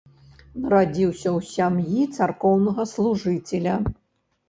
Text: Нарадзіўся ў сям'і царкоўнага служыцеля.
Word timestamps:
Нарадзіўся 0.63 1.27
ў 1.37 1.51
сям'і 1.53 2.09
царкоўнага 2.17 2.91
служыцеля. 2.97 3.81